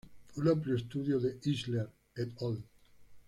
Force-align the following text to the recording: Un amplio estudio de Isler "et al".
Un 0.37 0.47
amplio 0.47 0.75
estudio 0.75 1.19
de 1.19 1.37
Isler 1.45 1.87
"et 2.15 2.31
al". 2.41 2.57